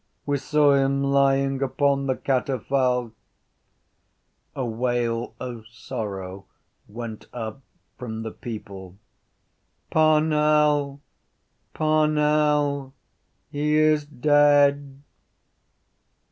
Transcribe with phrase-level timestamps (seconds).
[0.25, 3.13] We saw him lying upon the catafalque.
[4.55, 6.47] A wail of sorrow
[6.87, 7.61] went up
[7.99, 8.97] from the people.
[9.91, 11.01] —Parnell!
[11.75, 12.95] Parnell!
[13.51, 15.03] He is dead!